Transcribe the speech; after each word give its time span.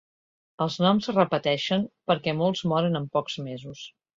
Els 0.65 0.77
noms 0.85 1.09
es 1.13 1.15
repeteixen 1.17 1.85
perquè 2.13 2.35
molts 2.41 2.67
moren 2.73 3.01
amb 3.03 3.15
pocs 3.19 3.41
mesos. 3.51 3.89